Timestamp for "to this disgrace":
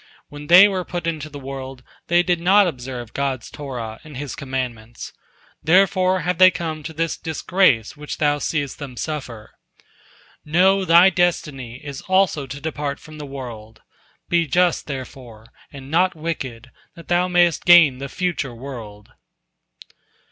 6.81-7.95